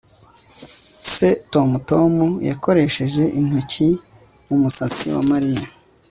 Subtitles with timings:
[1.11, 1.13] S
[1.51, 2.13] Tom Tom
[2.49, 3.87] yakoresheje intoki
[4.47, 5.63] mu musatsi wa Mariya